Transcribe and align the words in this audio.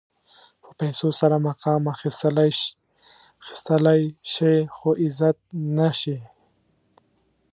په 0.61 0.69
پیسو 0.79 1.07
سره 1.19 1.35
مقام 1.47 1.83
اخيستلی 3.45 4.01
شې 4.31 4.53
خو 4.75 4.89
عزت 5.03 5.37
نه 5.77 5.89
شې. 5.99 6.17